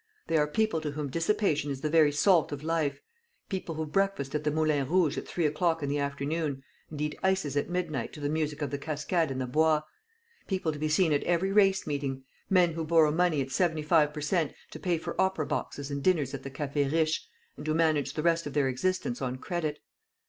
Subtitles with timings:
[0.25, 3.01] They are people to whom dissipation is the very salt of life;
[3.49, 7.13] people who breakfast at the Moulin Rouge at three o'clock in the afternoon, and eat
[7.21, 9.83] ices at midnight to the music of the cascade in the Bois;
[10.47, 14.11] people to be seen at every race meeting; men who borrow money at seventy five
[14.11, 17.75] per cent to pay for opera boxes and dinners at the Café Riche, and who
[17.75, 19.81] manage the rest of their existence on credit."